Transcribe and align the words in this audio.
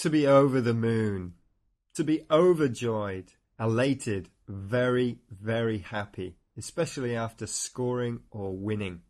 to 0.00 0.08
be 0.08 0.26
over 0.26 0.62
the 0.62 0.72
moon, 0.72 1.34
to 1.92 2.02
be 2.02 2.22
overjoyed, 2.30 3.30
elated, 3.60 4.30
very, 4.48 5.18
very 5.30 5.76
happy, 5.76 6.36
especially 6.56 7.14
after 7.14 7.46
scoring 7.46 8.18
or 8.30 8.56
winning. 8.56 9.02